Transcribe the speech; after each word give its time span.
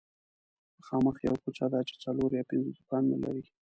مخامخ 0.77 1.15
یوه 1.25 1.37
کوڅه 1.43 1.65
ده 1.73 1.79
چې 1.87 1.93
څلور 2.03 2.29
یا 2.37 2.43
پنځه 2.49 2.69
دوکانونه 2.77 3.15
لري 3.29 3.43